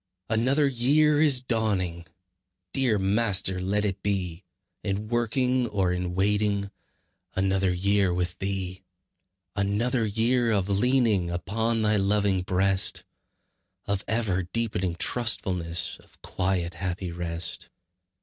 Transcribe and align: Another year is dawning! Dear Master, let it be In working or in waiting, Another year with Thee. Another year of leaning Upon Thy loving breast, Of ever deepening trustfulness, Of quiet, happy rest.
Another 0.31 0.65
year 0.67 1.21
is 1.21 1.41
dawning! 1.41 2.07
Dear 2.73 2.97
Master, 2.97 3.59
let 3.59 3.85
it 3.85 4.01
be 4.01 4.43
In 4.83 5.09
working 5.09 5.67
or 5.67 5.93
in 5.93 6.15
waiting, 6.15 6.71
Another 7.35 7.71
year 7.71 8.11
with 8.11 8.39
Thee. 8.39 8.81
Another 9.55 10.03
year 10.03 10.49
of 10.53 10.67
leaning 10.67 11.29
Upon 11.29 11.83
Thy 11.83 11.97
loving 11.97 12.41
breast, 12.41 13.03
Of 13.85 14.03
ever 14.07 14.41
deepening 14.41 14.95
trustfulness, 14.95 15.99
Of 15.99 16.19
quiet, 16.23 16.73
happy 16.73 17.11
rest. 17.11 17.69